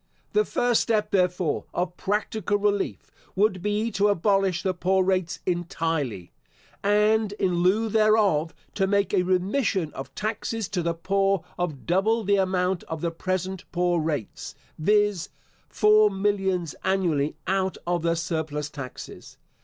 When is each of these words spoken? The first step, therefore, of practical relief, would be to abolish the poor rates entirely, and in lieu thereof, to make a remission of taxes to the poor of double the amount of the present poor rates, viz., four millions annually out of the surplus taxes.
The 0.33 0.45
first 0.45 0.81
step, 0.81 1.11
therefore, 1.11 1.65
of 1.75 1.95
practical 1.95 2.57
relief, 2.57 3.11
would 3.35 3.61
be 3.61 3.91
to 3.91 4.07
abolish 4.07 4.63
the 4.63 4.73
poor 4.73 5.03
rates 5.03 5.39
entirely, 5.45 6.31
and 6.83 7.33
in 7.33 7.57
lieu 7.61 7.87
thereof, 7.87 8.51
to 8.73 8.87
make 8.87 9.13
a 9.13 9.21
remission 9.21 9.93
of 9.93 10.15
taxes 10.15 10.67
to 10.69 10.81
the 10.81 10.95
poor 10.95 11.43
of 11.55 11.85
double 11.85 12.23
the 12.23 12.37
amount 12.37 12.81
of 12.85 13.01
the 13.01 13.11
present 13.11 13.65
poor 13.71 13.99
rates, 14.01 14.55
viz., 14.79 15.29
four 15.69 16.09
millions 16.09 16.73
annually 16.83 17.35
out 17.45 17.77
of 17.85 18.01
the 18.01 18.15
surplus 18.15 18.71
taxes. 18.71 19.37